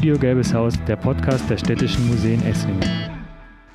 [0.00, 2.82] Studio Gelbes Haus, der Podcast der Städtischen Museen Esslingen.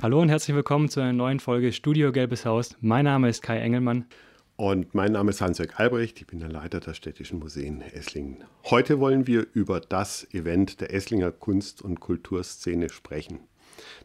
[0.02, 2.76] Hallo und herzlich willkommen zu einer neuen Folge Studio Gelbes Haus.
[2.82, 4.08] Mein Name ist Kai Engelmann.
[4.56, 8.44] Und mein Name ist Hans-Jörg Albrecht, ich bin der Leiter der Städtischen Museen Esslingen.
[8.64, 13.42] Heute wollen wir über das Event der Esslinger Kunst- und Kulturszene sprechen.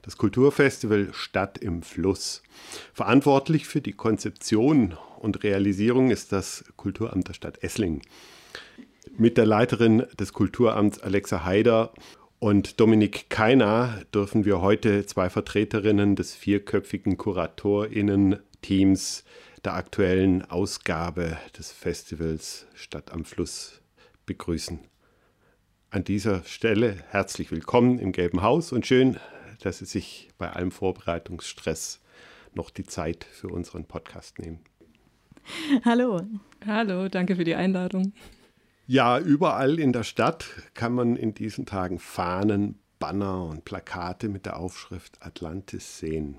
[0.02, 2.42] Das Kulturfestival Stadt im Fluss.
[2.92, 8.02] Verantwortlich für die Konzeption und Realisierung ist das Kulturamt der Stadt Esslingen.
[9.16, 11.92] Mit der Leiterin des Kulturamts Alexa Haider
[12.38, 19.24] und Dominik Keiner dürfen wir heute zwei Vertreterinnen des vierköpfigen KuratorInnen-Teams
[19.64, 23.80] der aktuellen Ausgabe des Festivals Stadt am Fluss
[24.26, 24.80] begrüßen.
[25.90, 29.18] An dieser Stelle herzlich willkommen im Gelben Haus und schön,
[29.60, 32.00] dass Sie sich bei allem Vorbereitungsstress
[32.54, 34.60] noch die Zeit für unseren Podcast nehmen.
[35.84, 36.22] Hallo.
[36.66, 38.12] Hallo, danke für die Einladung.
[38.92, 44.46] Ja, überall in der Stadt kann man in diesen Tagen Fahnen, Banner und Plakate mit
[44.46, 46.38] der Aufschrift Atlantis sehen.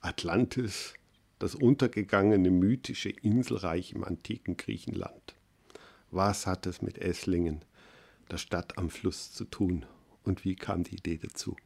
[0.00, 0.94] Atlantis,
[1.40, 5.34] das untergegangene mythische Inselreich im antiken Griechenland.
[6.12, 7.64] Was hat es mit Esslingen,
[8.30, 9.84] der Stadt am Fluss, zu tun
[10.22, 11.56] und wie kam die Idee dazu?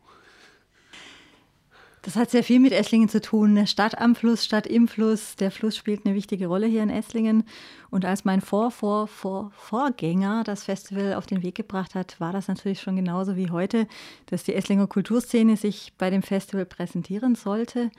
[2.05, 3.51] Das hat sehr viel mit Esslingen zu tun.
[3.51, 5.37] Eine Stadt am Fluss, Stadt im Fluss.
[5.37, 7.45] Der Fluss spielt eine wichtige Rolle hier in Esslingen.
[7.91, 12.33] Und als mein Vor, Vor, Vor, Vorgänger das Festival auf den Weg gebracht hat, war
[12.33, 13.87] das natürlich schon genauso wie heute,
[14.27, 17.93] dass die Esslinger Kulturszene sich bei dem Festival präsentieren sollte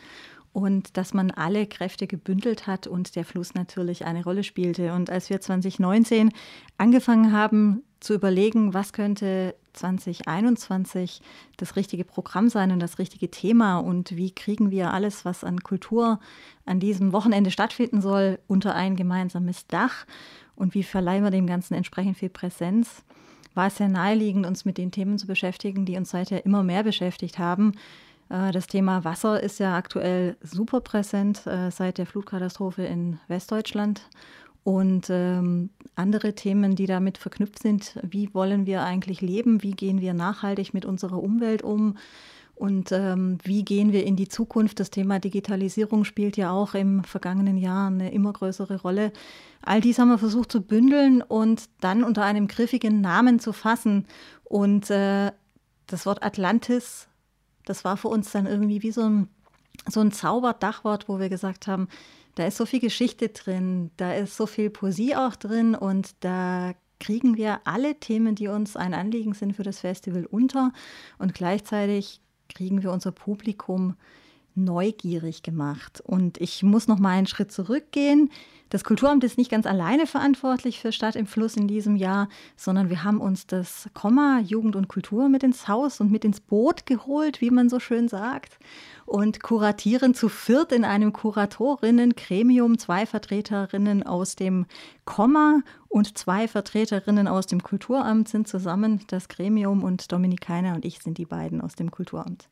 [0.53, 4.93] und dass man alle Kräfte gebündelt hat und der Fluss natürlich eine Rolle spielte.
[4.93, 6.31] Und als wir 2019
[6.77, 11.21] angefangen haben zu überlegen, was könnte 2021
[11.57, 15.61] das richtige Programm sein und das richtige Thema und wie kriegen wir alles, was an
[15.61, 16.19] Kultur
[16.65, 20.05] an diesem Wochenende stattfinden soll, unter ein gemeinsames Dach
[20.55, 23.03] und wie verleihen wir dem Ganzen entsprechend viel Präsenz,
[23.55, 26.83] war es sehr naheliegend, uns mit den Themen zu beschäftigen, die uns seither immer mehr
[26.83, 27.73] beschäftigt haben.
[28.33, 34.01] Äh, das Thema Wasser ist ja aktuell super präsent äh, seit der Flutkatastrophe in Westdeutschland
[34.63, 37.99] und ähm, andere Themen, die damit verknüpft sind.
[38.01, 39.61] Wie wollen wir eigentlich leben?
[39.61, 41.97] Wie gehen wir nachhaltig mit unserer Umwelt um?
[42.55, 44.79] Und ähm, wie gehen wir in die Zukunft?
[44.79, 49.11] Das Thema Digitalisierung spielt ja auch im vergangenen Jahr eine immer größere Rolle.
[49.63, 54.05] All dies haben wir versucht zu bündeln und dann unter einem griffigen Namen zu fassen.
[54.43, 55.31] Und äh,
[55.87, 57.07] das Wort Atlantis,
[57.65, 59.27] das war für uns dann irgendwie wie so ein,
[59.89, 61.87] so ein Zauberdachwort, wo wir gesagt haben,
[62.35, 66.73] da ist so viel Geschichte drin, da ist so viel Poesie auch drin und da
[66.99, 70.71] kriegen wir alle Themen, die uns ein Anliegen sind für das Festival unter
[71.19, 73.95] und gleichzeitig kriegen wir unser Publikum
[74.55, 76.01] neugierig gemacht.
[76.05, 78.29] Und ich muss noch mal einen Schritt zurückgehen.
[78.73, 82.89] Das Kulturamt ist nicht ganz alleine verantwortlich für Stadt im Fluss in diesem Jahr, sondern
[82.89, 86.87] wir haben uns das Komma Jugend und Kultur mit ins Haus und mit ins Boot
[86.87, 88.57] geholt, wie man so schön sagt.
[89.05, 94.65] Und kuratieren zu viert in einem Kuratorinnen-Gremium, zwei Vertreterinnen aus dem
[95.05, 100.97] Komma und zwei Vertreterinnen aus dem Kulturamt sind zusammen das Gremium und Dominikaner und ich
[100.97, 102.49] sind die beiden aus dem Kulturamt.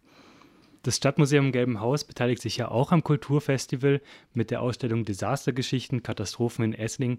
[0.83, 4.01] Das Stadtmuseum Gelben Haus beteiligt sich ja auch am Kulturfestival
[4.33, 7.17] mit der Ausstellung Desastergeschichten, Katastrophen in Esslingen.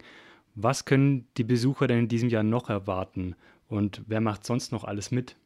[0.54, 3.36] Was können die Besucher denn in diesem Jahr noch erwarten?
[3.68, 5.36] Und wer macht sonst noch alles mit?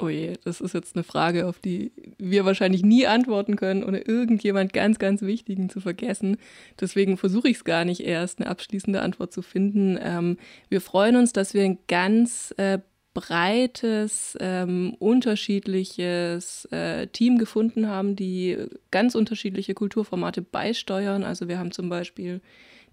[0.00, 3.98] Oh je, das ist jetzt eine Frage, auf die wir wahrscheinlich nie antworten können, ohne
[3.98, 6.36] irgendjemand ganz, ganz Wichtigen zu vergessen.
[6.80, 9.98] Deswegen versuche ich es gar nicht erst, eine abschließende Antwort zu finden.
[10.00, 10.36] Ähm,
[10.68, 12.78] wir freuen uns, dass wir ein ganz äh,
[13.14, 18.56] breites, ähm, unterschiedliches äh, Team gefunden haben, die
[18.90, 21.24] ganz unterschiedliche Kulturformate beisteuern.
[21.24, 22.40] Also wir haben zum Beispiel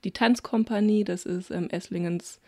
[0.04, 2.40] die Tanzkompanie, das ist ähm, Esslingens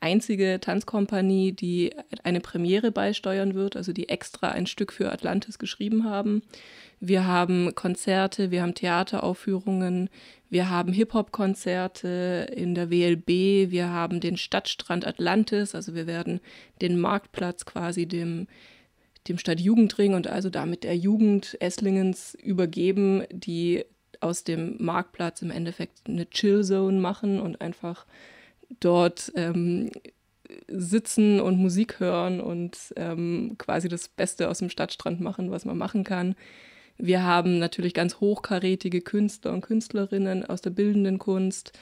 [0.00, 6.04] einzige Tanzkompanie, die eine Premiere beisteuern wird, also die extra ein Stück für Atlantis geschrieben
[6.04, 6.42] haben.
[7.00, 10.10] Wir haben Konzerte, wir haben Theateraufführungen,
[10.50, 16.40] wir haben Hip-Hop-Konzerte in der WLB, wir haben den Stadtstrand Atlantis, also wir werden
[16.80, 18.48] den Marktplatz quasi dem,
[19.28, 23.84] dem Stadtjugendring und also damit der Jugend Esslingens übergeben, die
[24.20, 28.06] aus dem Marktplatz im Endeffekt eine Chill-Zone machen und einfach
[28.80, 29.90] dort ähm,
[30.68, 35.76] sitzen und Musik hören und ähm, quasi das Beste aus dem Stadtstrand machen, was man
[35.76, 36.34] machen kann.
[36.96, 41.72] Wir haben natürlich ganz hochkarätige Künstler und Künstlerinnen aus der bildenden Kunst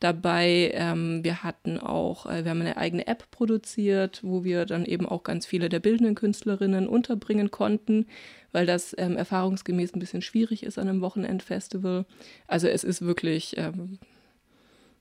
[0.00, 0.72] dabei.
[0.74, 5.06] Ähm, wir hatten auch, äh, wir haben eine eigene App produziert, wo wir dann eben
[5.06, 8.06] auch ganz viele der bildenden Künstlerinnen unterbringen konnten,
[8.50, 12.04] weil das ähm, erfahrungsgemäß ein bisschen schwierig ist an einem Wochenendfestival.
[12.48, 13.98] Also es ist wirklich ähm,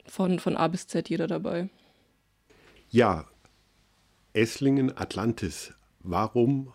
[0.05, 1.69] von, von A bis Z jeder dabei.
[2.89, 3.25] Ja,
[4.33, 5.73] Esslingen Atlantis.
[5.99, 6.73] Warum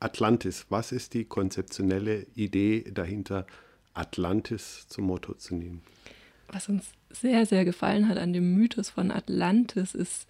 [0.00, 0.66] Atlantis?
[0.68, 3.46] Was ist die konzeptionelle Idee dahinter,
[3.94, 5.82] Atlantis zum Motto zu nehmen?
[6.48, 10.26] Was uns sehr, sehr gefallen hat an dem Mythos von Atlantis, ist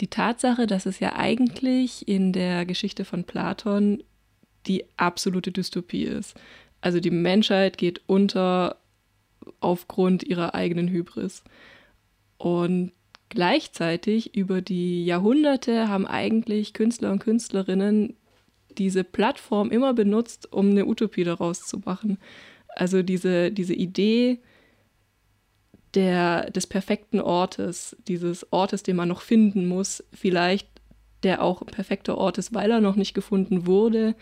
[0.00, 4.02] die Tatsache, dass es ja eigentlich in der Geschichte von Platon
[4.66, 6.34] die absolute Dystopie ist.
[6.80, 8.76] Also die Menschheit geht unter
[9.60, 11.42] aufgrund ihrer eigenen Hybris.
[12.38, 12.92] Und
[13.28, 18.16] gleichzeitig über die Jahrhunderte haben eigentlich Künstler und Künstlerinnen
[18.78, 22.18] diese Plattform immer benutzt, um eine Utopie daraus zu machen.
[22.68, 24.40] Also diese, diese Idee
[25.94, 30.68] der, des perfekten Ortes, dieses Ortes, den man noch finden muss, vielleicht
[31.22, 34.14] der auch ein perfekter Ort ist, weil er noch nicht gefunden wurde,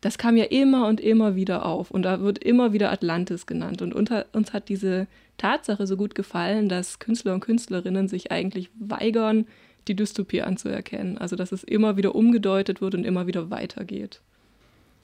[0.00, 1.90] das kam ja immer und immer wieder auf.
[1.90, 3.82] Und da wird immer wieder Atlantis genannt.
[3.82, 5.06] Und unter, uns hat diese
[5.38, 9.46] Tatsache so gut gefallen, dass Künstler und Künstlerinnen sich eigentlich weigern,
[9.88, 11.18] die Dystopie anzuerkennen.
[11.18, 14.20] Also dass es immer wieder umgedeutet wird und immer wieder weitergeht.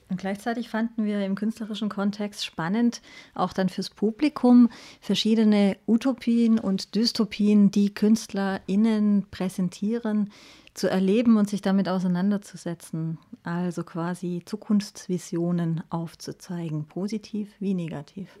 [0.07, 3.01] Und gleichzeitig fanden wir im künstlerischen Kontext spannend,
[3.33, 4.69] auch dann fürs Publikum,
[5.01, 10.29] verschiedene Utopien und Dystopien, die KünstlerInnen präsentieren,
[10.75, 13.17] zu erleben und sich damit auseinanderzusetzen.
[13.43, 18.39] Also quasi Zukunftsvisionen aufzuzeigen, positiv wie negativ.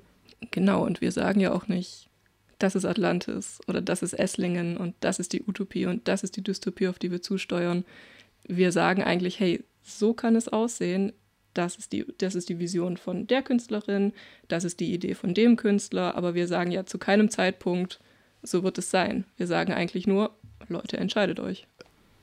[0.51, 2.09] Genau, und wir sagen ja auch nicht,
[2.59, 6.35] das ist Atlantis oder das ist Esslingen und das ist die Utopie und das ist
[6.35, 7.85] die Dystopie, auf die wir zusteuern.
[8.47, 11.13] Wir sagen eigentlich, hey, so kann es aussehen.
[11.53, 14.11] Das ist, die, das ist die Vision von der Künstlerin,
[14.49, 18.01] das ist die Idee von dem Künstler, aber wir sagen ja zu keinem Zeitpunkt,
[18.43, 19.23] so wird es sein.
[19.37, 20.35] Wir sagen eigentlich nur,
[20.67, 21.65] Leute, entscheidet euch.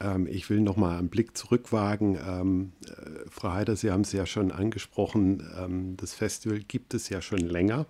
[0.03, 2.19] Ähm, ich will noch mal einen Blick zurückwagen.
[2.27, 7.09] Ähm, äh, Frau Heider, Sie haben es ja schon angesprochen, ähm, das Festival gibt es
[7.09, 7.87] ja schon länger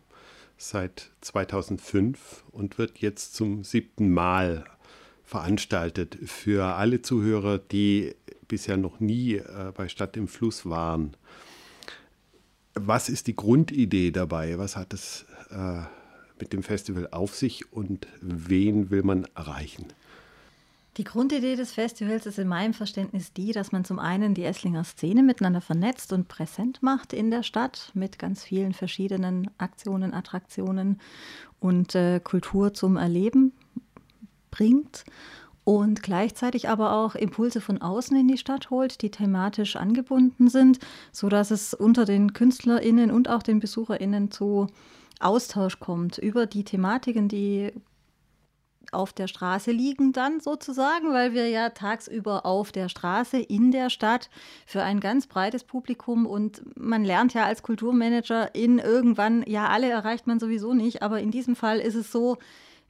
[0.58, 4.64] seit 2005 und wird jetzt zum siebten Mal
[5.24, 6.18] veranstaltet.
[6.24, 8.14] Für alle Zuhörer, die
[8.46, 11.16] bisher noch nie äh, bei Stadt im Fluss waren.
[12.74, 14.58] Was ist die Grundidee dabei?
[14.58, 15.82] Was hat es äh,
[16.38, 19.86] mit dem Festival auf sich und wen will man erreichen?
[20.98, 24.84] Die Grundidee des Festivals ist in meinem Verständnis die, dass man zum einen die Esslinger
[24.84, 31.00] Szene miteinander vernetzt und präsent macht in der Stadt mit ganz vielen verschiedenen Aktionen, Attraktionen
[31.60, 33.52] und äh, Kultur zum Erleben
[34.50, 35.06] bringt
[35.64, 40.78] und gleichzeitig aber auch Impulse von außen in die Stadt holt, die thematisch angebunden sind,
[41.10, 44.66] sodass es unter den KünstlerInnen und auch den BesucherInnen zu
[45.20, 47.72] Austausch kommt über die Thematiken, die
[48.92, 53.90] auf der Straße liegen dann sozusagen, weil wir ja tagsüber auf der Straße in der
[53.90, 54.30] Stadt
[54.66, 59.90] für ein ganz breites Publikum und man lernt ja als Kulturmanager in irgendwann, ja, alle
[59.90, 62.38] erreicht man sowieso nicht, aber in diesem Fall ist es so,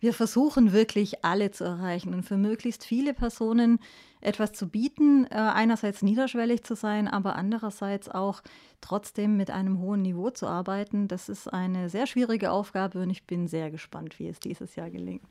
[0.00, 3.78] wir versuchen wirklich alle zu erreichen und für möglichst viele Personen
[4.20, 8.42] etwas zu bieten, äh, einerseits niederschwellig zu sein, aber andererseits auch
[8.80, 11.06] trotzdem mit einem hohen Niveau zu arbeiten.
[11.06, 14.90] Das ist eine sehr schwierige Aufgabe und ich bin sehr gespannt, wie es dieses Jahr
[14.90, 15.22] gelingt.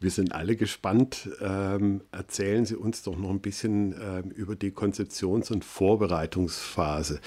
[0.00, 1.28] Wir sind alle gespannt.
[1.40, 7.20] Ähm, erzählen Sie uns doch noch ein bisschen ähm, über die Konzeptions- und Vorbereitungsphase.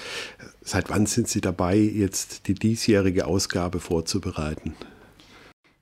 [0.62, 4.74] Seit wann sind Sie dabei, jetzt die diesjährige Ausgabe vorzubereiten?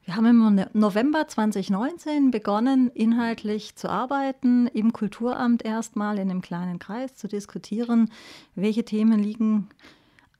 [0.05, 6.81] Wir haben im November 2019 begonnen, inhaltlich zu arbeiten, im Kulturamt erstmal in einem kleinen
[6.81, 8.11] Kreis zu diskutieren,
[8.57, 9.69] welche Themen liegen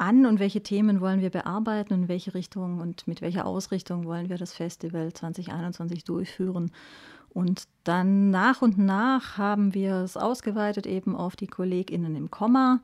[0.01, 4.07] an und welche Themen wollen wir bearbeiten und in welche Richtung und mit welcher Ausrichtung
[4.07, 6.73] wollen wir das Festival 2021 durchführen.
[7.29, 12.81] Und dann nach und nach haben wir es ausgeweitet eben auf die KollegInnen im Komma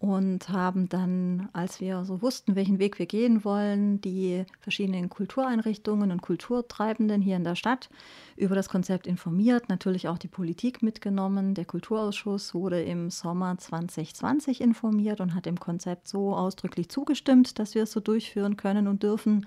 [0.00, 6.12] und haben dann, als wir so wussten, welchen Weg wir gehen wollen, die verschiedenen Kultureinrichtungen
[6.12, 7.90] und Kulturtreibenden hier in der Stadt
[8.36, 11.54] über das Konzept informiert, natürlich auch die Politik mitgenommen.
[11.54, 17.74] Der Kulturausschuss wurde im Sommer 2020 informiert und hat dem Konzept so ausdrücklich zugestimmt, dass
[17.74, 19.46] wir es so durchführen können und dürfen.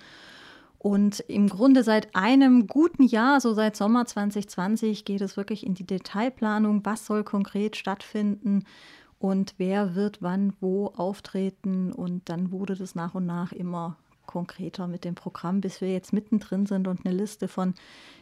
[0.77, 5.75] Und im Grunde seit einem guten Jahr, so seit Sommer 2020, geht es wirklich in
[5.75, 8.65] die Detailplanung, was soll konkret stattfinden
[9.21, 11.93] und wer wird wann wo auftreten.
[11.93, 13.95] Und dann wurde das nach und nach immer
[14.31, 17.73] konkreter mit dem Programm, bis wir jetzt mittendrin sind und eine Liste von,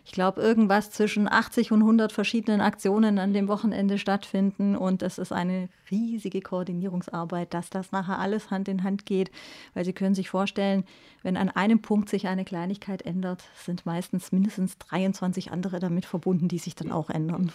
[0.05, 4.75] ich glaube, irgendwas zwischen 80 und 100 verschiedenen Aktionen an dem Wochenende stattfinden.
[4.75, 9.29] Und es ist eine riesige Koordinierungsarbeit, dass das nachher alles Hand in Hand geht,
[9.75, 10.83] weil Sie können sich vorstellen,
[11.21, 16.47] wenn an einem Punkt sich eine Kleinigkeit ändert, sind meistens mindestens 23 andere damit verbunden,
[16.47, 17.51] die sich dann auch ändern.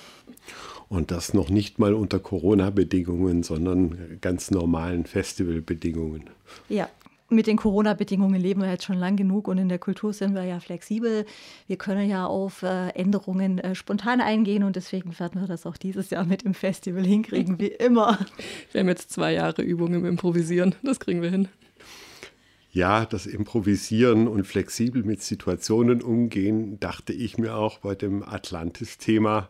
[0.88, 6.30] Und das noch nicht mal unter Corona-Bedingungen, sondern ganz normalen Festivalbedingungen.
[6.68, 6.88] Ja,
[7.34, 10.44] mit den Corona-Bedingungen leben wir jetzt schon lang genug und in der Kultur sind wir
[10.44, 11.26] ja flexibel.
[11.66, 15.76] Wir können ja auf äh, Änderungen äh, spontan eingehen und deswegen werden wir das auch
[15.76, 18.18] dieses Jahr mit dem Festival hinkriegen, wie immer.
[18.72, 21.48] Wir haben jetzt zwei Jahre Übung im Improvisieren, das kriegen wir hin.
[22.72, 29.48] Ja, das Improvisieren und flexibel mit Situationen umgehen, dachte ich mir auch bei dem Atlantis-Thema.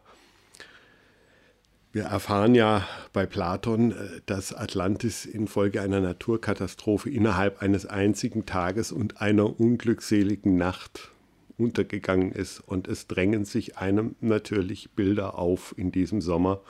[1.95, 8.91] Wir erfahren ja bei Platon, äh, dass Atlantis infolge einer Naturkatastrophe innerhalb eines einzigen Tages
[8.91, 11.13] und einer unglückseligen Nacht
[11.57, 12.59] untergegangen ist.
[12.59, 16.63] Und es drängen sich einem natürlich Bilder auf in diesem Sommer.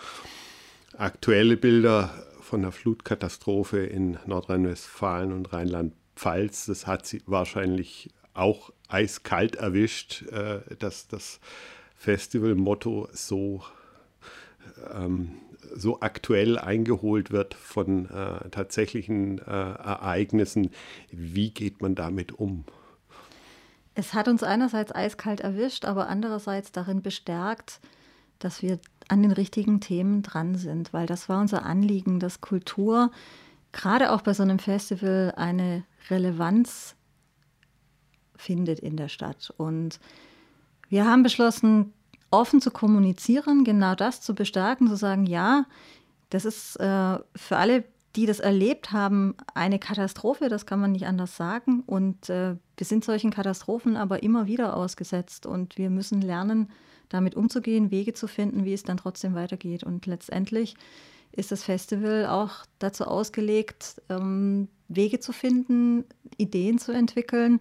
[0.99, 2.11] Aktuelle Bilder
[2.43, 6.67] von der Flutkatastrophe in Nordrhein-Westfalen und Rheinland-Pfalz.
[6.67, 11.41] Das hat sie wahrscheinlich auch eiskalt erwischt, äh, dass das
[11.97, 13.63] Festivalmotto so
[14.93, 15.33] ähm,
[15.75, 20.71] so aktuell eingeholt wird von äh, tatsächlichen äh, Ereignissen.
[21.11, 22.65] Wie geht man damit um?
[23.95, 27.81] Es hat uns einerseits eiskalt erwischt, aber andererseits darin bestärkt,
[28.39, 28.79] dass wir
[29.09, 33.11] an den richtigen Themen dran sind, weil das war unser Anliegen, dass Kultur
[33.73, 36.97] gerade auch bei so einem Festival eine Relevanz
[38.37, 39.53] findet in der Stadt.
[39.57, 40.01] Und
[40.89, 41.94] wir haben beschlossen,
[42.35, 45.67] offen zu kommunizieren, genau das zu bestärken, zu sagen, ja,
[46.31, 47.85] das ist äh, für alle,
[48.17, 51.83] die das erlebt haben, eine Katastrophe, das kann man nicht anders sagen.
[51.87, 56.71] Und äh, wir sind solchen Katastrophen aber immer wieder ausgesetzt und wir müssen lernen,
[57.09, 59.85] damit umzugehen, Wege zu finden, wie es dann trotzdem weitergeht.
[59.85, 60.75] Und letztendlich
[61.33, 66.05] ist das Festival auch dazu ausgelegt, ähm, Wege zu finden,
[66.37, 67.61] Ideen zu entwickeln,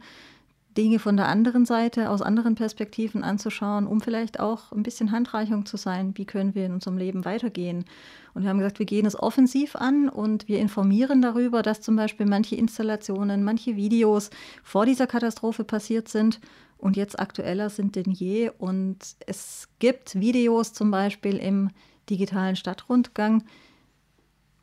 [0.78, 5.66] Dinge von der anderen Seite, aus anderen Perspektiven anzuschauen, um vielleicht auch ein bisschen Handreichung
[5.66, 7.86] zu sein, wie können wir in unserem Leben weitergehen.
[8.34, 11.96] Und wir haben gesagt, wir gehen es offensiv an und wir informieren darüber, dass zum
[11.96, 14.30] Beispiel manche Installationen, manche Videos
[14.64, 16.40] vor dieser Katastrophe passiert sind
[16.78, 18.50] und jetzt aktueller sind denn je.
[18.58, 21.70] Und es gibt Videos zum Beispiel im
[22.10, 23.44] digitalen Stadtrundgang,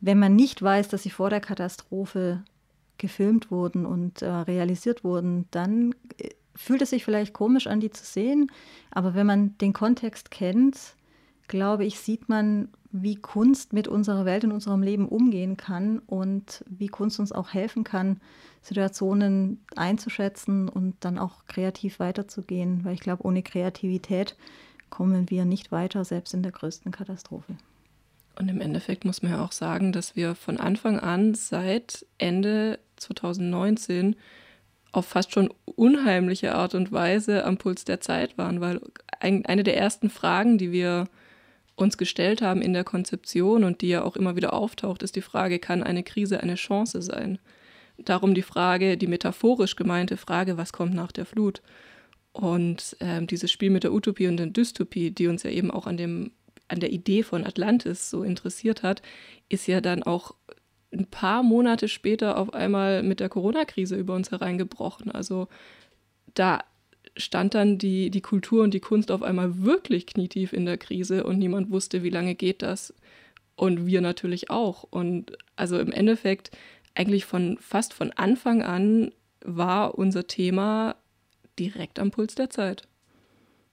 [0.01, 2.43] wenn man nicht weiß, dass sie vor der Katastrophe
[3.01, 7.91] gefilmt wurden und äh, realisiert wurden, dann äh, fühlt es sich vielleicht komisch an, die
[7.91, 8.53] zu sehen.
[8.91, 10.95] Aber wenn man den Kontext kennt,
[11.49, 16.65] glaube ich, sieht man, wie Kunst mit unserer Welt und unserem Leben umgehen kann und
[16.69, 18.21] wie Kunst uns auch helfen kann,
[18.63, 22.85] Situationen einzuschätzen und dann auch kreativ weiterzugehen.
[22.85, 24.37] Weil ich glaube, ohne Kreativität
[24.91, 27.57] kommen wir nicht weiter, selbst in der größten Katastrophe.
[28.41, 32.79] Und im Endeffekt muss man ja auch sagen, dass wir von Anfang an seit Ende
[33.01, 34.17] 2019
[34.93, 38.81] auf fast schon unheimliche Art und Weise am Puls der Zeit waren, weil
[39.21, 41.09] eine der ersten Fragen, die wir
[41.77, 45.23] uns gestellt haben in der Konzeption und die ja auch immer wieder auftaucht, ist die
[45.23, 47.39] Frage, kann eine Krise eine Chance sein?
[47.99, 51.63] Darum die Frage, die metaphorisch gemeinte Frage, was kommt nach der Flut?
[52.33, 55.87] Und äh, dieses Spiel mit der Utopie und der Dystopie, die uns ja eben auch
[55.87, 56.33] an dem
[56.69, 59.03] an der Idee von Atlantis so interessiert hat,
[59.49, 60.37] ist ja dann auch
[60.93, 65.11] ein paar Monate später auf einmal mit der Corona-Krise über uns hereingebrochen.
[65.11, 65.49] Also
[66.35, 66.65] da
[67.17, 71.25] stand dann die, die Kultur und die Kunst auf einmal wirklich knietief in der Krise
[71.25, 72.95] und niemand wusste, wie lange geht das.
[73.57, 74.85] Und wir natürlich auch.
[74.85, 76.51] Und also im Endeffekt,
[76.95, 79.13] eigentlich von fast von Anfang an
[79.45, 80.97] war unser Thema
[81.59, 82.89] direkt am Puls der Zeit.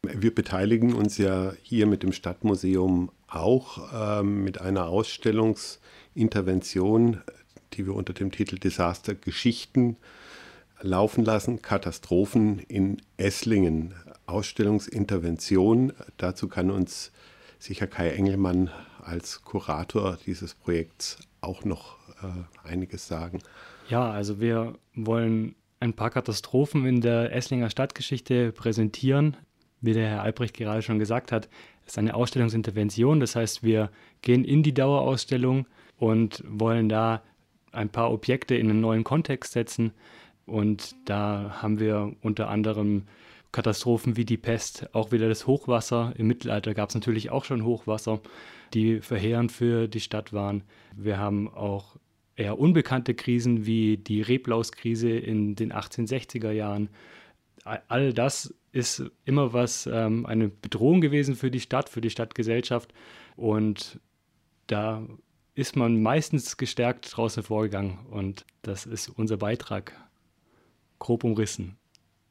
[0.04, 4.88] Wir beteiligen uns ja hier mit dem Stadtmuseum auch ähm, mit einer
[6.18, 7.22] Ausstellungsintervention,
[7.74, 9.98] die wir unter dem Titel Desaster Geschichten
[10.82, 13.94] laufen lassen, Katastrophen in Esslingen.
[14.26, 17.12] Ausstellungsintervention, dazu kann uns
[17.60, 23.40] sicher Kai Engelmann als Kurator dieses Projekts auch noch äh, einiges sagen.
[23.88, 29.38] Ja, also wir wollen ein paar Katastrophen in der Esslinger Stadtgeschichte präsentieren,
[29.82, 31.48] wie der Herr Albrecht gerade schon gesagt hat,
[31.86, 33.20] ist eine Ausstellungsintervention.
[33.20, 33.92] Das heißt, wir
[34.24, 37.22] gehen in die Dauerausstellung und wollen da
[37.72, 39.92] ein paar Objekte in einen neuen Kontext setzen.
[40.46, 43.04] Und da haben wir unter anderem
[43.52, 46.14] Katastrophen wie die Pest, auch wieder das Hochwasser.
[46.18, 48.22] Im Mittelalter gab es natürlich auch schon Hochwasser,
[48.74, 50.64] die verheerend für die Stadt waren.
[50.96, 51.98] Wir haben auch
[52.36, 56.90] eher unbekannte Krisen wie die Reblauskrise in den 1860er Jahren.
[57.64, 62.94] All das ist immer was, ähm, eine Bedrohung gewesen für die Stadt, für die Stadtgesellschaft.
[63.36, 64.00] Und
[64.68, 65.04] da
[65.58, 67.98] ist man meistens gestärkt draußen vorgegangen.
[68.12, 69.94] Und das ist unser Beitrag,
[71.00, 71.78] grob umrissen.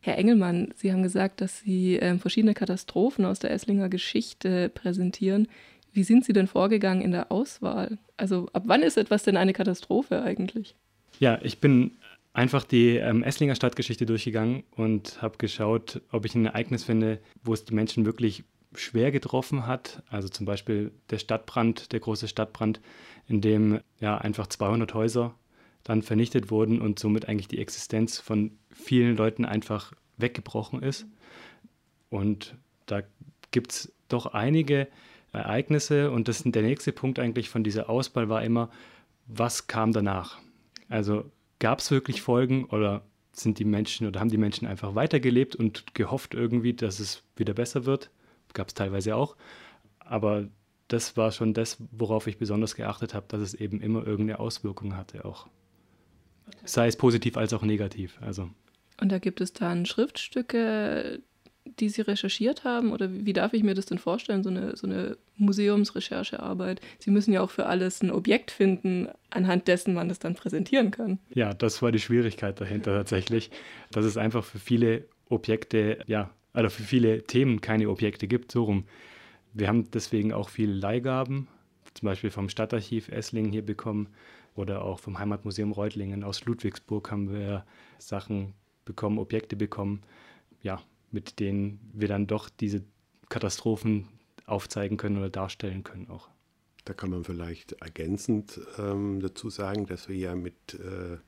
[0.01, 5.49] Herr Engelmann, Sie haben gesagt, dass Sie äh, verschiedene Katastrophen aus der Esslinger Geschichte präsentieren.
[5.93, 7.99] Wie sind Sie denn vorgegangen in der Auswahl?
[8.17, 10.77] Also ab wann ist etwas denn eine Katastrophe eigentlich?
[11.19, 11.93] Ja, ich bin
[12.33, 17.55] einfach die ähm, Esslinger Stadtgeschichte durchgegangen und habe geschaut, ob ich ein Ereignis finde, wo
[17.55, 20.03] es die Menschen wirklich schwer getroffen hat.
[20.09, 22.81] Also zum Beispiel der Stadtbrand, der große Stadtbrand,
[23.27, 25.35] in dem ja einfach 200 Häuser
[25.83, 31.07] dann vernichtet wurden und somit eigentlich die Existenz von vielen Leuten einfach weggebrochen ist.
[32.11, 32.57] Und
[32.87, 33.03] da
[33.51, 34.89] gibt es doch einige
[35.33, 38.71] Ereignisse und das der nächste Punkt eigentlich von dieser Auswahl war immer,
[39.27, 40.39] was kam danach?
[40.89, 45.57] Also gab es wirklich Folgen oder sind die Menschen oder haben die Menschen einfach weitergelebt
[45.57, 48.11] und gehofft irgendwie, dass es wieder besser wird?
[48.57, 49.37] Gab es teilweise auch.
[49.99, 50.49] Aber
[50.89, 54.97] das war schon das, worauf ich besonders geachtet habe, dass es eben immer irgendeine Auswirkung
[54.97, 55.47] hatte auch.
[56.65, 58.19] Sei es positiv als auch negativ.
[58.23, 58.49] Also.
[59.01, 61.21] Und da gibt es dann Schriftstücke,
[61.79, 62.93] die Sie recherchiert haben?
[62.93, 66.81] Oder wie darf ich mir das denn vorstellen, so eine, so eine Museumsrecherchearbeit?
[66.99, 70.91] Sie müssen ja auch für alles ein Objekt finden, anhand dessen man das dann präsentieren
[70.91, 71.19] kann.
[71.35, 73.51] Ja, das war die Schwierigkeit dahinter tatsächlich,
[73.91, 78.65] dass es einfach für viele Objekte, ja, also für viele Themen keine Objekte gibt, so
[78.65, 78.85] rum.
[79.53, 81.49] Wir haben deswegen auch viele Leihgaben,
[81.95, 84.09] zum Beispiel vom Stadtarchiv Esslingen hier bekommen
[84.55, 87.67] oder auch vom Heimatmuseum Reutlingen aus Ludwigsburg haben wir
[87.99, 88.55] Sachen
[88.87, 90.01] bekommen, Objekte bekommen.
[90.63, 92.83] Ja, mit denen wir dann doch diese
[93.29, 94.09] Katastrophen
[94.47, 96.29] aufzeigen können oder darstellen können auch.
[96.87, 101.19] Da kann man vielleicht ergänzend ähm, dazu sagen, dass wir ja mit äh,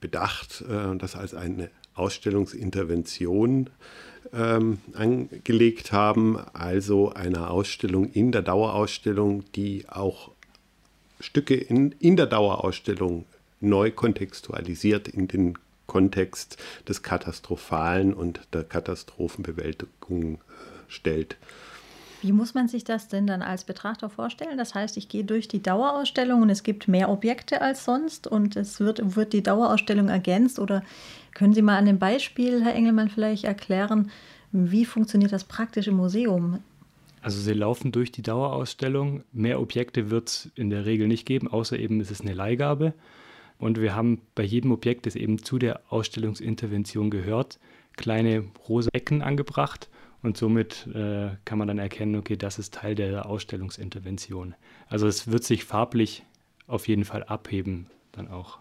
[0.00, 3.70] Bedacht äh, das als eine Ausstellungsintervention
[4.32, 10.30] ähm, angelegt haben, also eine Ausstellung in der Dauerausstellung, die auch
[11.20, 13.24] Stücke in, in der Dauerausstellung
[13.60, 16.56] neu kontextualisiert in den Kontext
[16.88, 20.38] des Katastrophalen und der Katastrophenbewältigung äh,
[20.88, 21.36] stellt.
[22.24, 24.56] Wie muss man sich das denn dann als Betrachter vorstellen?
[24.56, 28.56] Das heißt, ich gehe durch die Dauerausstellung und es gibt mehr Objekte als sonst und
[28.56, 30.58] es wird, wird die Dauerausstellung ergänzt.
[30.58, 30.82] Oder
[31.34, 34.10] können Sie mal an dem Beispiel, Herr Engelmann, vielleicht erklären,
[34.52, 36.60] wie funktioniert das praktisch im Museum?
[37.20, 39.22] Also sie laufen durch die Dauerausstellung.
[39.32, 42.94] Mehr Objekte wird es in der Regel nicht geben, außer eben ist es eine Leihgabe.
[43.58, 47.58] Und wir haben bei jedem Objekt, das eben zu der Ausstellungsintervention gehört,
[47.96, 49.90] kleine rosa Ecken angebracht.
[50.24, 54.54] Und somit äh, kann man dann erkennen, okay, das ist Teil der Ausstellungsintervention.
[54.88, 56.24] Also es wird sich farblich
[56.66, 58.58] auf jeden Fall abheben dann auch.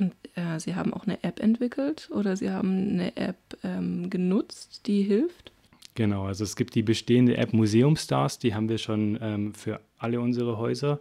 [0.00, 4.88] Und äh, Sie haben auch eine App entwickelt oder Sie haben eine App ähm, genutzt,
[4.88, 5.52] die hilft?
[5.94, 10.20] Genau, also es gibt die bestehende App Museumstars, die haben wir schon ähm, für alle
[10.20, 10.98] unsere Häuser.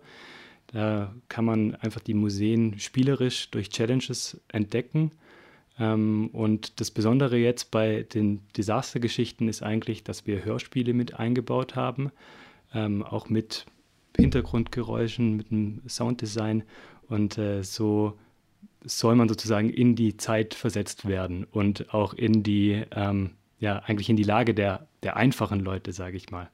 [0.68, 5.14] Da kann man einfach die Museen spielerisch durch Challenges entdecken.
[5.80, 11.76] Ähm, und das Besondere jetzt bei den Desastergeschichten ist eigentlich, dass wir Hörspiele mit eingebaut
[11.76, 12.12] haben,
[12.74, 13.66] ähm, auch mit
[14.18, 16.64] Hintergrundgeräuschen, mit dem Sounddesign.
[17.08, 18.18] Und äh, so
[18.84, 24.10] soll man sozusagen in die Zeit versetzt werden und auch in die, ähm, ja, eigentlich
[24.10, 26.50] in die Lage der, der einfachen Leute, sage ich mal.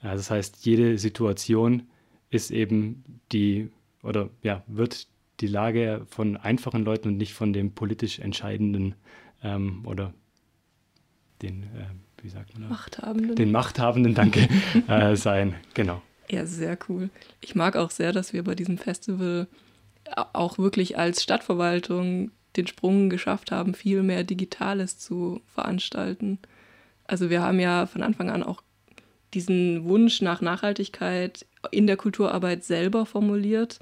[0.00, 1.84] Also das heißt, jede Situation
[2.30, 3.70] ist eben die,
[4.02, 5.08] oder ja, wird
[5.40, 8.94] die Lage von einfachen Leuten und nicht von dem politisch Entscheidenden
[9.42, 10.12] ähm, oder
[11.42, 12.70] den, äh, wie sagt man das?
[12.70, 13.36] Machthabenden.
[13.36, 14.48] Den Machthabenden, danke,
[14.88, 15.54] äh, sein.
[15.74, 16.02] Genau.
[16.30, 17.10] Ja, sehr cool.
[17.40, 19.46] Ich mag auch sehr, dass wir bei diesem Festival
[20.32, 26.38] auch wirklich als Stadtverwaltung den Sprung geschafft haben, viel mehr Digitales zu veranstalten.
[27.04, 28.62] Also wir haben ja von Anfang an auch
[29.34, 33.78] diesen Wunsch nach Nachhaltigkeit in der Kulturarbeit selber formuliert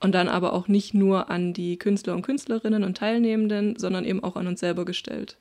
[0.00, 4.22] und dann aber auch nicht nur an die Künstler und Künstlerinnen und Teilnehmenden, sondern eben
[4.22, 5.38] auch an uns selber gestellt.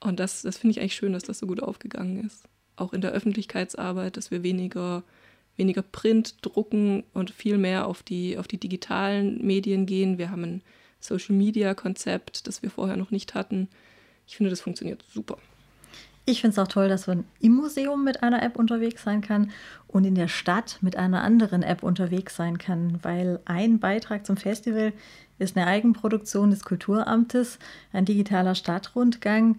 [0.00, 2.44] Und das, das finde ich eigentlich schön, dass das so gut aufgegangen ist.
[2.76, 5.02] Auch in der Öffentlichkeitsarbeit, dass wir weniger,
[5.56, 10.18] weniger Print drucken und viel mehr auf die, auf die digitalen Medien gehen.
[10.18, 10.62] Wir haben ein
[11.00, 13.68] Social-Media-Konzept, das wir vorher noch nicht hatten.
[14.26, 15.38] Ich finde, das funktioniert super.
[16.28, 19.50] Ich finde es auch toll, dass man im Museum mit einer App unterwegs sein kann
[19.86, 24.36] und in der Stadt mit einer anderen App unterwegs sein kann, weil ein Beitrag zum
[24.36, 24.92] Festival
[25.38, 27.58] ist eine Eigenproduktion des Kulturamtes,
[27.94, 29.56] ein digitaler Stadtrundgang,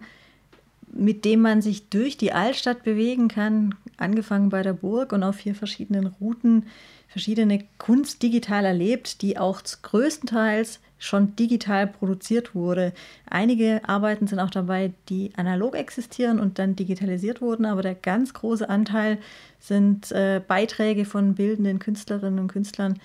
[0.92, 5.34] mit dem man sich durch die Altstadt bewegen kann, angefangen bei der Burg und auf
[5.34, 6.66] vier verschiedenen Routen.
[7.08, 12.92] Verschiedene Kunst digital erlebt, die auch größtenteils schon digital produziert wurde.
[13.28, 18.34] Einige Arbeiten sind auch dabei, die analog existieren und dann digitalisiert wurden, aber der ganz
[18.34, 19.18] große Anteil
[19.58, 23.00] sind äh, Beiträge von bildenden Künstlerinnen und Künstlern,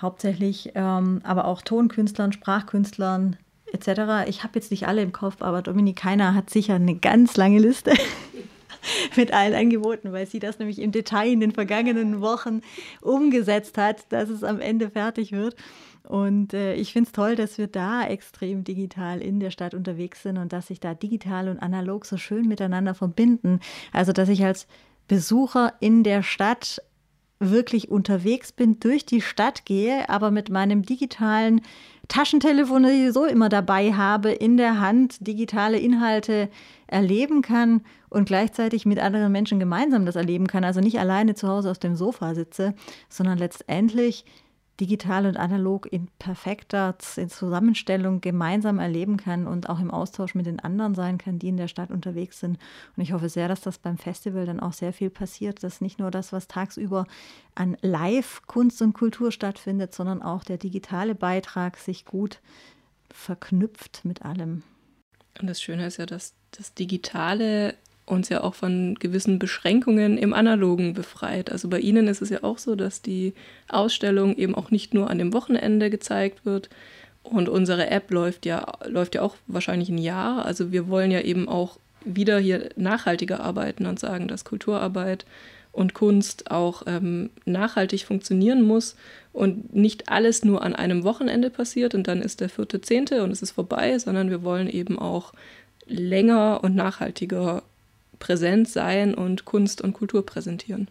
[0.00, 3.36] hauptsächlich, ähm, aber auch Tonkünstlern, Sprachkünstlern
[3.72, 4.28] etc.
[4.28, 7.58] Ich habe jetzt nicht alle im Kopf, aber Dominik Heiner hat sicher eine ganz lange
[7.58, 7.92] Liste.
[9.16, 12.62] mit allen Angeboten, weil sie das nämlich im Detail in den vergangenen Wochen
[13.00, 15.56] umgesetzt hat, dass es am Ende fertig wird.
[16.08, 20.22] Und äh, ich finde es toll, dass wir da extrem digital in der Stadt unterwegs
[20.22, 23.60] sind und dass sich da digital und analog so schön miteinander verbinden.
[23.92, 24.66] Also, dass ich als
[25.08, 26.82] Besucher in der Stadt
[27.38, 31.60] wirklich unterwegs bin, durch die Stadt gehe, aber mit meinem digitalen
[32.08, 36.48] Taschentelefon, das ich so immer dabei habe, in der Hand digitale Inhalte
[36.86, 40.64] erleben kann und gleichzeitig mit anderen Menschen gemeinsam das erleben kann.
[40.64, 42.74] Also nicht alleine zu Hause auf dem Sofa sitze,
[43.08, 44.24] sondern letztendlich
[44.82, 50.46] digital und analog in perfekter in Zusammenstellung gemeinsam erleben kann und auch im Austausch mit
[50.46, 52.58] den anderen sein kann, die in der Stadt unterwegs sind.
[52.96, 56.00] Und ich hoffe sehr, dass das beim Festival dann auch sehr viel passiert, dass nicht
[56.00, 57.06] nur das, was tagsüber
[57.54, 62.40] an Live-Kunst und Kultur stattfindet, sondern auch der digitale Beitrag sich gut
[63.08, 64.64] verknüpft mit allem.
[65.40, 70.34] Und das Schöne ist ja, dass das Digitale uns ja auch von gewissen Beschränkungen im
[70.34, 71.52] Analogen befreit.
[71.52, 73.32] Also bei Ihnen ist es ja auch so, dass die
[73.68, 76.68] Ausstellung eben auch nicht nur an dem Wochenende gezeigt wird.
[77.22, 80.44] Und unsere App läuft ja, läuft ja auch wahrscheinlich ein Jahr.
[80.44, 85.24] Also wir wollen ja eben auch wieder hier nachhaltiger arbeiten und sagen, dass Kulturarbeit
[85.70, 88.96] und Kunst auch ähm, nachhaltig funktionieren muss
[89.32, 93.30] und nicht alles nur an einem Wochenende passiert und dann ist der vierte, zehnte und
[93.30, 95.32] es ist vorbei, sondern wir wollen eben auch
[95.86, 97.62] länger und nachhaltiger
[98.22, 100.86] präsent sein und Kunst und Kultur präsentieren.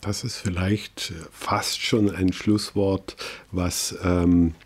[0.00, 3.14] Das ist vielleicht fast schon ein Schlusswort,
[3.52, 4.56] was ähm,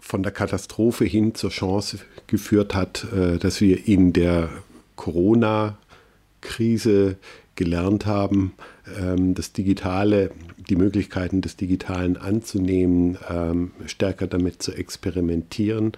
[0.00, 4.48] von der Katastrophe hin zur Chance geführt hat, äh, dass wir in der
[4.96, 7.18] Corona-Krise
[7.54, 8.54] gelernt haben,
[8.98, 10.30] ähm, das Digitale,
[10.68, 15.92] die Möglichkeiten des Digitalen anzunehmen, ähm, stärker damit zu experimentieren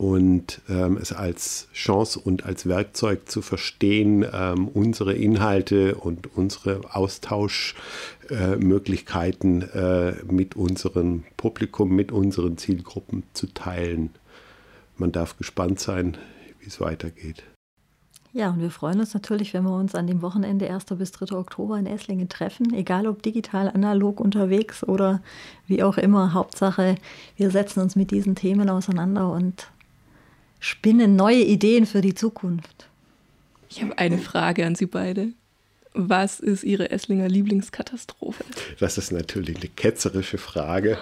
[0.00, 6.80] und ähm, es als Chance und als Werkzeug zu verstehen, ähm, unsere Inhalte und unsere
[6.94, 14.08] Austauschmöglichkeiten äh, äh, mit unserem Publikum, mit unseren Zielgruppen zu teilen.
[14.96, 16.16] Man darf gespannt sein,
[16.60, 17.42] wie es weitergeht.
[18.32, 20.86] Ja, und wir freuen uns natürlich, wenn wir uns an dem Wochenende 1.
[20.96, 21.36] bis 3.
[21.36, 25.20] Oktober in Esslingen treffen, egal ob digital, analog unterwegs oder
[25.66, 26.32] wie auch immer.
[26.32, 26.94] Hauptsache,
[27.36, 29.68] wir setzen uns mit diesen Themen auseinander und
[30.60, 32.86] spinnen neue Ideen für die Zukunft.
[33.68, 35.28] Ich habe eine Frage an Sie beide.
[35.92, 38.44] Was ist Ihre Esslinger Lieblingskatastrophe?
[38.78, 40.98] Das ist natürlich eine ketzerische Frage.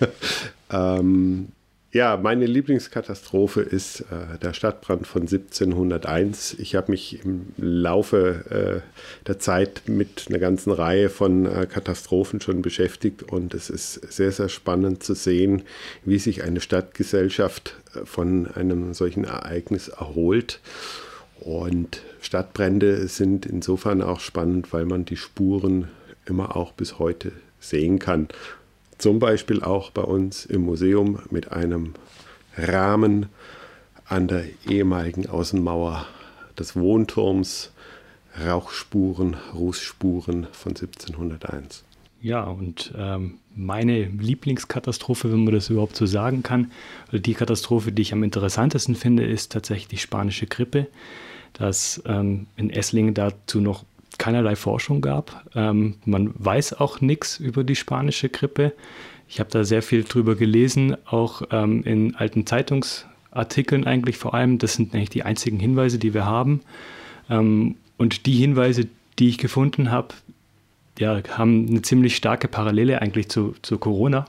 [0.70, 1.48] ähm,
[1.96, 6.54] ja, meine Lieblingskatastrophe ist äh, der Stadtbrand von 1701.
[6.58, 12.42] Ich habe mich im Laufe äh, der Zeit mit einer ganzen Reihe von äh, Katastrophen
[12.42, 15.62] schon beschäftigt und es ist sehr, sehr spannend zu sehen,
[16.04, 20.60] wie sich eine Stadtgesellschaft äh, von einem solchen Ereignis erholt.
[21.40, 25.88] Und Stadtbrände sind insofern auch spannend, weil man die Spuren
[26.26, 28.28] immer auch bis heute sehen kann.
[28.98, 31.94] Zum Beispiel auch bei uns im Museum mit einem
[32.56, 33.26] Rahmen
[34.06, 36.06] an der ehemaligen Außenmauer
[36.58, 37.72] des Wohnturms,
[38.44, 41.84] Rauchspuren, Rußspuren von 1701.
[42.22, 46.72] Ja, und ähm, meine Lieblingskatastrophe, wenn man das überhaupt so sagen kann,
[47.08, 50.88] oder die Katastrophe, die ich am interessantesten finde, ist tatsächlich die spanische Grippe,
[51.52, 53.84] dass ähm, in Esslingen dazu noch
[54.18, 55.44] keinerlei Forschung gab.
[55.54, 58.72] Ähm, man weiß auch nichts über die spanische Grippe.
[59.28, 64.58] Ich habe da sehr viel drüber gelesen, auch ähm, in alten Zeitungsartikeln eigentlich vor allem.
[64.58, 66.60] Das sind eigentlich die einzigen Hinweise, die wir haben.
[67.28, 68.86] Ähm, und die Hinweise,
[69.18, 70.14] die ich gefunden habe,
[70.98, 74.26] ja, haben eine ziemlich starke Parallele eigentlich zu, zu Corona.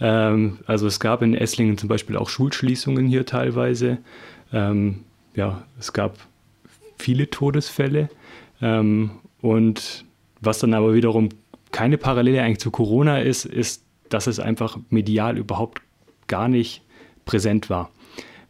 [0.00, 3.98] Ähm, also es gab in Esslingen zum Beispiel auch Schulschließungen hier teilweise.
[4.52, 5.00] Ähm,
[5.34, 6.16] ja, es gab
[6.98, 8.08] viele Todesfälle.
[8.60, 10.04] Ähm, und
[10.40, 11.28] was dann aber wiederum
[11.72, 15.82] keine Parallele eigentlich zu Corona ist, ist, dass es einfach medial überhaupt
[16.26, 16.82] gar nicht
[17.24, 17.90] präsent war.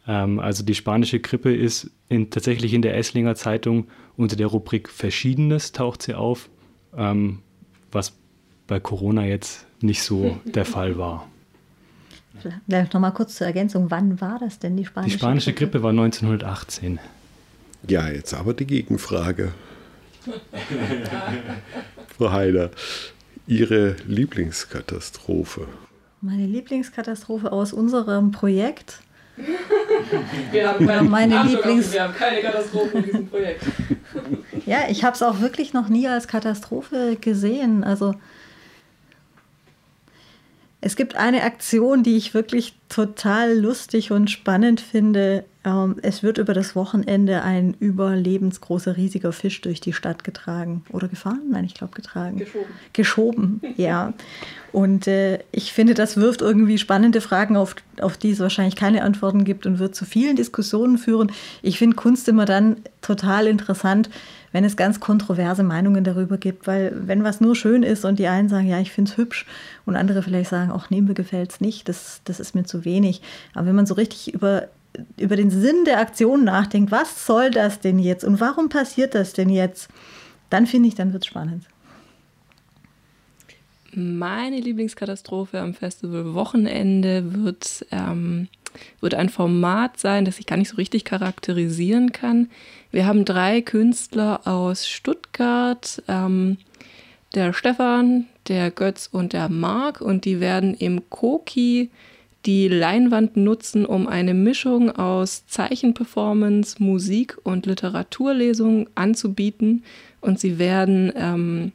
[0.07, 4.89] Ähm, also die spanische Grippe ist in, tatsächlich in der Esslinger Zeitung unter der Rubrik
[4.89, 6.49] Verschiedenes taucht sie auf,
[6.97, 7.41] ähm,
[7.93, 8.15] was
[8.67, 11.27] bei Corona jetzt nicht so der Fall war.
[12.67, 15.19] Vielleicht nochmal kurz zur Ergänzung, wann war das denn die spanische Grippe?
[15.19, 16.99] Die spanische Grippe, Grippe war 1918.
[17.89, 19.53] Ja, jetzt aber die Gegenfrage.
[22.19, 22.71] Frau Heider,
[23.47, 25.67] Ihre Lieblingskatastrophe?
[26.21, 29.01] Meine Lieblingskatastrophe aus unserem Projekt?
[30.53, 33.63] Wir haben keine, meine Lieblings wir haben keine Katastrophe in diesem Projekt.
[34.67, 37.85] ja, ich habe es auch wirklich noch nie als Katastrophe gesehen.
[37.85, 38.15] Also
[40.81, 45.45] es gibt eine Aktion, die ich wirklich total lustig und spannend finde.
[45.63, 50.85] Ähm, es wird über das Wochenende ein überlebensgroßer, riesiger Fisch durch die Stadt getragen.
[50.91, 51.43] Oder gefahren?
[51.51, 52.39] Nein, ich glaube getragen.
[52.39, 52.71] Geschoben.
[52.93, 54.15] Geschoben, ja.
[54.73, 59.03] Und äh, ich finde, das wirft irgendwie spannende Fragen auf, auf die es wahrscheinlich keine
[59.03, 61.33] Antworten gibt und wird zu vielen Diskussionen führen.
[61.61, 64.09] Ich finde Kunst immer dann total interessant,
[64.53, 68.29] wenn es ganz kontroverse Meinungen darüber gibt, weil wenn was nur schön ist und die
[68.29, 69.47] einen sagen, ja, ich finde es hübsch
[69.87, 72.85] und andere vielleicht sagen, auch nee, mir gefällt es nicht, das, das ist mir zu
[72.85, 73.23] wenig.
[73.55, 74.69] Aber wenn man so richtig über
[75.17, 79.33] über den Sinn der Aktion nachdenkt, was soll das denn jetzt und warum passiert das
[79.33, 79.89] denn jetzt,
[80.51, 81.65] dann finde ich, dann wird es spannend.
[83.93, 88.49] Meine Lieblingskatastrophe am Festival Wochenende wird, ähm,
[89.01, 92.51] wird ein Format sein, das ich gar nicht so richtig charakterisieren kann.
[92.93, 96.59] Wir haben drei Künstler aus Stuttgart, ähm,
[97.35, 101.91] der Stefan, der Götz und der Marc, und die werden im Koki
[102.47, 109.85] die Leinwand nutzen, um eine Mischung aus Zeichenperformance, Musik und Literaturlesung anzubieten.
[110.21, 111.73] Und sie werden, ähm,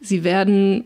[0.00, 0.84] sie werden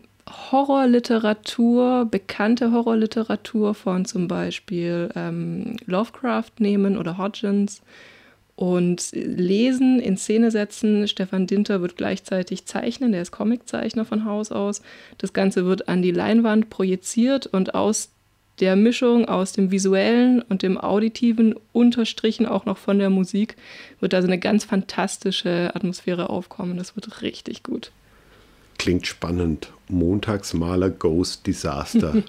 [0.51, 7.81] Horrorliteratur, bekannte Horrorliteratur von zum Beispiel ähm, Lovecraft nehmen oder Hodgins
[8.57, 11.07] und lesen, in Szene setzen.
[11.07, 14.81] Stefan Dinter wird gleichzeitig zeichnen, der ist Comiczeichner von Haus aus.
[15.17, 18.09] Das Ganze wird an die Leinwand projiziert und aus
[18.59, 23.55] der Mischung aus dem visuellen und dem auditiven, unterstrichen auch noch von der Musik,
[23.99, 26.77] wird also eine ganz fantastische Atmosphäre aufkommen.
[26.77, 27.91] Das wird richtig gut.
[28.77, 29.71] Klingt spannend.
[29.89, 32.21] Montagsmaler Ghost Disaster.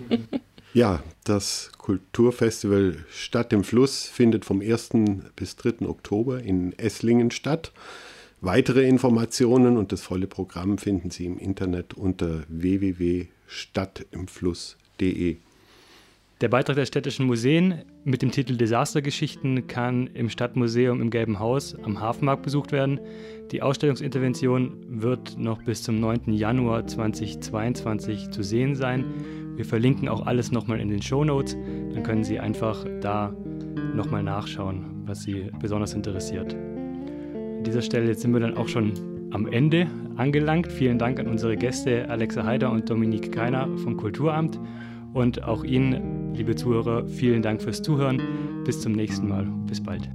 [0.74, 4.90] ja, das Kulturfestival Stadt im Fluss findet vom 1.
[5.36, 5.86] bis 3.
[5.86, 7.72] Oktober in Esslingen statt.
[8.40, 15.36] Weitere Informationen und das volle Programm finden Sie im Internet unter www.stadtimfluss.de.
[16.40, 21.76] Der Beitrag der städtischen Museen mit dem Titel Desastergeschichten kann im Stadtmuseum im Gelben Haus
[21.84, 22.98] am Hafenmarkt besucht werden.
[23.52, 26.32] Die Ausstellungsintervention wird noch bis zum 9.
[26.32, 29.04] Januar 2022 zu sehen sein.
[29.54, 31.56] Wir verlinken auch alles nochmal in den Show Notes.
[31.94, 33.32] Dann können Sie einfach da
[33.94, 36.52] nochmal nachschauen, was Sie besonders interessiert.
[36.54, 38.92] An dieser Stelle sind wir dann auch schon
[39.30, 40.66] am Ende angelangt.
[40.72, 44.58] Vielen Dank an unsere Gäste Alexa Heider und Dominique Keiner vom Kulturamt.
[45.12, 48.20] Und auch Ihnen, liebe Zuhörer, vielen Dank fürs Zuhören.
[48.64, 49.46] Bis zum nächsten Mal.
[49.66, 50.08] Bis bald.